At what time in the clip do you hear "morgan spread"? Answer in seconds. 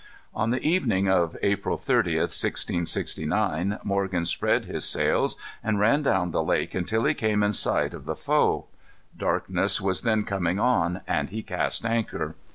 3.83-4.65